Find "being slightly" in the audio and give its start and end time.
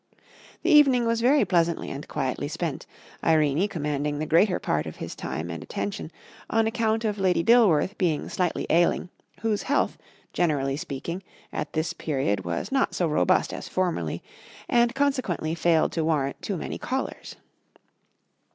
7.99-8.65